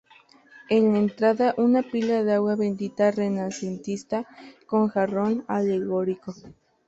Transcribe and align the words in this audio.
En 0.71 0.93
la 0.93 0.97
entrada, 0.97 1.53
una 1.57 1.83
pila 1.83 2.23
de 2.23 2.33
agua 2.33 2.55
bendita 2.55 3.11
renacentista 3.11 4.27
con 4.65 4.87
jarrón 4.87 5.45
alegórico. 5.47 6.33